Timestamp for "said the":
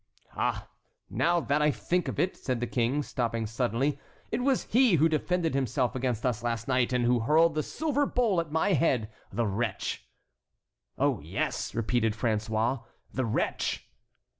2.35-2.65